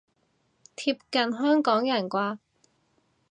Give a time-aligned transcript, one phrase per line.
[0.75, 2.39] 貼近香港人啩